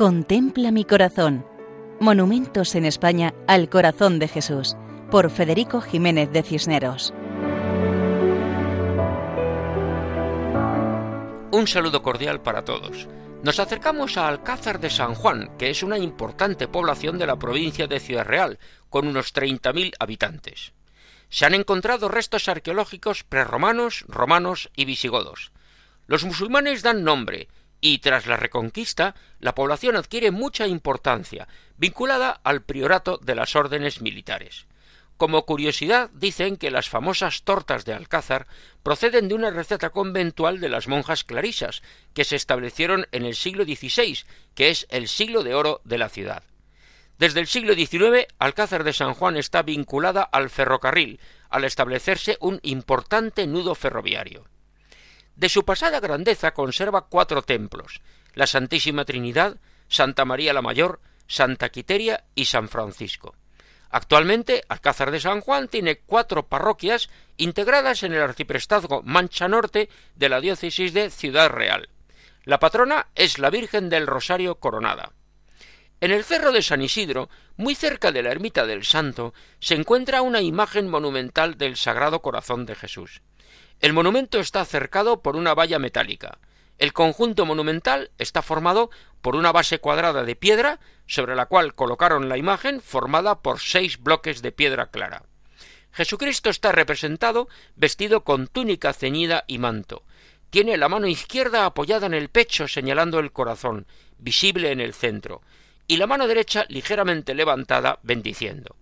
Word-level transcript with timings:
Contempla 0.00 0.70
mi 0.70 0.86
corazón. 0.86 1.44
Monumentos 2.00 2.74
en 2.74 2.86
España 2.86 3.34
al 3.46 3.68
corazón 3.68 4.18
de 4.18 4.28
Jesús, 4.28 4.74
por 5.10 5.30
Federico 5.30 5.82
Jiménez 5.82 6.32
de 6.32 6.42
Cisneros. 6.42 7.12
Un 11.50 11.66
saludo 11.66 12.00
cordial 12.00 12.40
para 12.40 12.64
todos. 12.64 13.08
Nos 13.42 13.60
acercamos 13.60 14.16
a 14.16 14.26
Alcázar 14.28 14.80
de 14.80 14.88
San 14.88 15.14
Juan, 15.14 15.54
que 15.58 15.68
es 15.68 15.82
una 15.82 15.98
importante 15.98 16.66
población 16.66 17.18
de 17.18 17.26
la 17.26 17.36
provincia 17.36 17.86
de 17.86 18.00
Ciudad 18.00 18.24
Real, 18.24 18.58
con 18.88 19.06
unos 19.06 19.34
30.000 19.34 19.96
habitantes. 19.98 20.72
Se 21.28 21.44
han 21.44 21.52
encontrado 21.52 22.08
restos 22.08 22.48
arqueológicos 22.48 23.22
prerromanos, 23.22 24.06
romanos 24.08 24.70
y 24.74 24.86
visigodos. 24.86 25.52
Los 26.06 26.24
musulmanes 26.24 26.82
dan 26.82 27.04
nombre, 27.04 27.48
y 27.80 27.98
tras 27.98 28.26
la 28.26 28.36
reconquista 28.36 29.14
la 29.38 29.54
población 29.54 29.96
adquiere 29.96 30.30
mucha 30.30 30.66
importancia, 30.66 31.48
vinculada 31.76 32.40
al 32.44 32.62
priorato 32.62 33.18
de 33.18 33.34
las 33.34 33.56
órdenes 33.56 34.00
militares. 34.00 34.66
Como 35.20 35.44
curiosidad, 35.44 36.08
dicen 36.14 36.56
que 36.56 36.70
las 36.70 36.88
famosas 36.88 37.42
tortas 37.42 37.84
de 37.84 37.92
Alcázar 37.92 38.46
proceden 38.82 39.28
de 39.28 39.34
una 39.34 39.50
receta 39.50 39.90
conventual 39.90 40.60
de 40.60 40.70
las 40.70 40.88
monjas 40.88 41.24
clarisas, 41.24 41.82
que 42.14 42.24
se 42.24 42.36
establecieron 42.36 43.06
en 43.12 43.26
el 43.26 43.34
siglo 43.34 43.64
XVI, 43.64 44.24
que 44.54 44.70
es 44.70 44.86
el 44.88 45.08
siglo 45.08 45.42
de 45.42 45.54
oro 45.54 45.82
de 45.84 45.98
la 45.98 46.08
ciudad. 46.08 46.42
Desde 47.18 47.40
el 47.40 47.48
siglo 47.48 47.74
XIX, 47.74 48.26
Alcázar 48.38 48.82
de 48.82 48.94
San 48.94 49.12
Juan 49.12 49.36
está 49.36 49.60
vinculada 49.60 50.22
al 50.22 50.48
ferrocarril, 50.48 51.20
al 51.50 51.64
establecerse 51.64 52.38
un 52.40 52.58
importante 52.62 53.46
nudo 53.46 53.74
ferroviario. 53.74 54.49
De 55.40 55.48
su 55.48 55.64
pasada 55.64 56.00
grandeza 56.00 56.52
conserva 56.52 57.06
cuatro 57.06 57.40
templos, 57.40 58.02
la 58.34 58.46
Santísima 58.46 59.06
Trinidad, 59.06 59.56
Santa 59.88 60.26
María 60.26 60.52
la 60.52 60.60
Mayor, 60.60 61.00
Santa 61.26 61.70
Quiteria 61.70 62.24
y 62.34 62.44
San 62.44 62.68
Francisco. 62.68 63.34
Actualmente, 63.88 64.62
Alcázar 64.68 65.10
de 65.10 65.18
San 65.18 65.40
Juan 65.40 65.68
tiene 65.68 66.00
cuatro 66.00 66.46
parroquias 66.46 67.08
integradas 67.38 68.02
en 68.02 68.12
el 68.12 68.20
arciprestazgo 68.20 69.00
Mancha 69.02 69.48
Norte 69.48 69.88
de 70.14 70.28
la 70.28 70.42
diócesis 70.42 70.92
de 70.92 71.08
Ciudad 71.08 71.48
Real. 71.48 71.88
La 72.44 72.58
patrona 72.58 73.06
es 73.14 73.38
la 73.38 73.48
Virgen 73.48 73.88
del 73.88 74.06
Rosario 74.06 74.56
Coronada. 74.56 75.12
En 76.02 76.10
el 76.10 76.22
cerro 76.22 76.52
de 76.52 76.60
San 76.60 76.82
Isidro, 76.82 77.30
muy 77.56 77.74
cerca 77.74 78.12
de 78.12 78.22
la 78.22 78.30
ermita 78.30 78.66
del 78.66 78.84
Santo, 78.84 79.32
se 79.58 79.74
encuentra 79.74 80.20
una 80.20 80.42
imagen 80.42 80.86
monumental 80.90 81.56
del 81.56 81.78
Sagrado 81.78 82.20
Corazón 82.20 82.66
de 82.66 82.74
Jesús. 82.74 83.22
El 83.80 83.94
monumento 83.94 84.40
está 84.40 84.64
cercado 84.66 85.22
por 85.22 85.36
una 85.36 85.54
valla 85.54 85.78
metálica. 85.78 86.38
El 86.78 86.92
conjunto 86.92 87.46
monumental 87.46 88.10
está 88.18 88.42
formado 88.42 88.90
por 89.22 89.36
una 89.36 89.52
base 89.52 89.78
cuadrada 89.78 90.22
de 90.22 90.36
piedra 90.36 90.80
sobre 91.06 91.34
la 91.34 91.46
cual 91.46 91.74
colocaron 91.74 92.28
la 92.28 92.36
imagen 92.36 92.82
formada 92.82 93.40
por 93.40 93.58
seis 93.58 93.98
bloques 94.02 94.42
de 94.42 94.52
piedra 94.52 94.90
clara. 94.90 95.24
Jesucristo 95.92 96.50
está 96.50 96.72
representado 96.72 97.48
vestido 97.74 98.22
con 98.22 98.48
túnica 98.48 98.92
ceñida 98.92 99.44
y 99.46 99.58
manto. 99.58 100.04
Tiene 100.50 100.76
la 100.76 100.88
mano 100.88 101.06
izquierda 101.06 101.64
apoyada 101.64 102.06
en 102.06 102.14
el 102.14 102.28
pecho 102.28 102.68
señalando 102.68 103.18
el 103.18 103.32
corazón, 103.32 103.86
visible 104.18 104.72
en 104.72 104.80
el 104.80 104.92
centro, 104.92 105.40
y 105.86 105.96
la 105.96 106.06
mano 106.06 106.26
derecha 106.26 106.66
ligeramente 106.68 107.34
levantada 107.34 107.98
bendiciendo. 108.02 108.76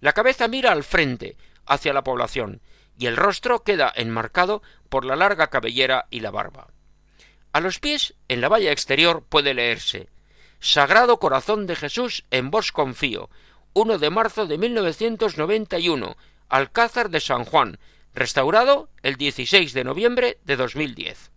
La 0.00 0.12
cabeza 0.12 0.48
mira 0.48 0.70
al 0.70 0.84
frente, 0.84 1.36
hacia 1.66 1.92
la 1.92 2.04
población, 2.04 2.60
y 2.98 3.06
el 3.06 3.16
rostro 3.16 3.62
queda 3.62 3.92
enmarcado 3.94 4.62
por 4.88 5.04
la 5.04 5.16
larga 5.16 5.48
cabellera 5.48 6.06
y 6.10 6.20
la 6.20 6.30
barba. 6.30 6.68
A 7.52 7.60
los 7.60 7.78
pies, 7.78 8.14
en 8.28 8.40
la 8.40 8.48
valla 8.48 8.72
exterior, 8.72 9.24
puede 9.28 9.54
leerse 9.54 10.08
Sagrado 10.60 11.18
Corazón 11.18 11.66
de 11.66 11.76
Jesús, 11.76 12.24
en 12.30 12.50
vos 12.50 12.72
confío, 12.72 13.28
1 13.74 13.98
de 13.98 14.08
marzo 14.08 14.46
de 14.46 14.56
1991, 14.56 16.16
Alcázar 16.48 17.10
de 17.10 17.20
San 17.20 17.44
Juan, 17.44 17.78
restaurado 18.14 18.88
el 19.02 19.16
16 19.16 19.74
de 19.74 19.84
noviembre 19.84 20.38
de 20.44 20.56
2010. 20.56 21.32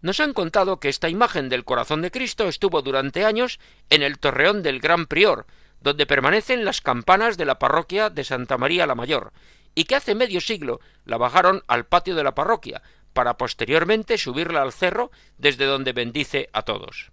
Nos 0.00 0.20
han 0.20 0.32
contado 0.32 0.80
que 0.80 0.88
esta 0.88 1.08
imagen 1.08 1.48
del 1.48 1.64
corazón 1.64 2.00
de 2.00 2.10
Cristo 2.10 2.48
estuvo 2.48 2.80
durante 2.80 3.24
años 3.24 3.58
en 3.90 4.02
el 4.02 4.18
torreón 4.18 4.62
del 4.62 4.80
Gran 4.80 5.06
Prior, 5.06 5.46
donde 5.82 6.06
permanecen 6.06 6.64
las 6.64 6.80
campanas 6.80 7.36
de 7.36 7.44
la 7.44 7.58
parroquia 7.58 8.08
de 8.08 8.24
Santa 8.24 8.56
María 8.56 8.86
la 8.86 8.94
Mayor, 8.94 9.32
y 9.76 9.84
que 9.84 9.94
hace 9.94 10.16
medio 10.16 10.40
siglo 10.40 10.80
la 11.04 11.18
bajaron 11.18 11.62
al 11.68 11.86
patio 11.86 12.16
de 12.16 12.24
la 12.24 12.34
parroquia, 12.34 12.82
para 13.12 13.36
posteriormente 13.36 14.18
subirla 14.18 14.62
al 14.62 14.72
cerro 14.72 15.12
desde 15.38 15.66
donde 15.66 15.92
bendice 15.92 16.48
a 16.52 16.62
todos. 16.62 17.12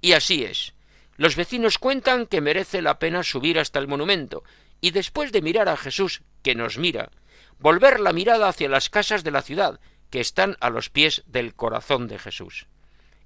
Y 0.00 0.12
así 0.12 0.44
es. 0.44 0.72
Los 1.16 1.36
vecinos 1.36 1.78
cuentan 1.78 2.26
que 2.26 2.40
merece 2.40 2.80
la 2.80 2.98
pena 2.98 3.22
subir 3.22 3.58
hasta 3.58 3.78
el 3.80 3.88
monumento, 3.88 4.44
y 4.80 4.92
después 4.92 5.32
de 5.32 5.42
mirar 5.42 5.68
a 5.68 5.76
Jesús, 5.76 6.22
que 6.42 6.54
nos 6.54 6.78
mira, 6.78 7.10
volver 7.58 8.00
la 8.00 8.12
mirada 8.12 8.48
hacia 8.48 8.68
las 8.68 8.88
casas 8.88 9.22
de 9.24 9.32
la 9.32 9.42
ciudad, 9.42 9.80
que 10.10 10.20
están 10.20 10.56
a 10.60 10.70
los 10.70 10.90
pies 10.90 11.24
del 11.26 11.54
corazón 11.54 12.06
de 12.06 12.18
Jesús. 12.18 12.66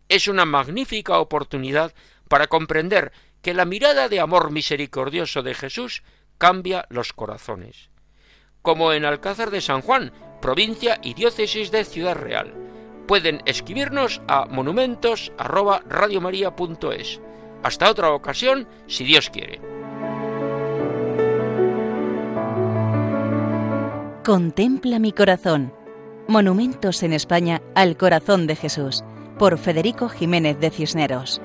Es 0.09 0.27
una 0.27 0.47
magnífica 0.47 1.19
oportunidad 1.19 1.95
para 2.29 2.47
comprender 2.47 3.13
que 3.43 3.55
la 3.55 3.67
mirada 3.67 4.09
de 4.09 4.21
amor 4.21 4.51
misericordioso 4.51 5.43
de 5.43 5.55
Jesús 5.55 6.03
cambia 6.39 6.87
los 6.89 7.13
corazones 7.13 7.91
como 8.65 8.93
en 8.95 9.05
Alcázar 9.05 9.51
de 9.51 9.61
San 9.61 9.83
Juan, 9.83 10.11
provincia 10.41 10.99
y 11.03 11.13
diócesis 11.13 11.71
de 11.71 11.85
Ciudad 11.85 12.17
Real. 12.17 12.55
Pueden 13.07 13.43
escribirnos 13.45 14.23
a 14.27 14.47
monumentos@radiomaria.es. 14.47 17.21
Hasta 17.63 17.91
otra 17.91 18.13
ocasión, 18.13 18.67
si 18.87 19.05
Dios 19.05 19.29
quiere. 19.29 19.61
Contempla 24.25 24.99
mi 24.99 25.13
corazón. 25.13 25.75
Monumentos 26.27 27.03
en 27.03 27.13
España 27.13 27.61
al 27.75 27.99
corazón 27.99 28.47
de 28.47 28.57
Jesús, 28.57 29.05
por 29.39 29.59
Federico 29.59 30.09
Jiménez 30.09 30.59
de 30.59 30.71
Cisneros. 30.71 31.43